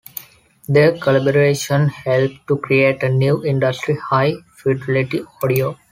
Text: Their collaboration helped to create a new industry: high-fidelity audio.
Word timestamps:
Their 0.67 0.97
collaboration 0.97 1.87
helped 1.89 2.47
to 2.47 2.57
create 2.57 3.03
a 3.03 3.09
new 3.09 3.45
industry: 3.45 3.97
high-fidelity 4.01 5.23
audio. 5.43 5.77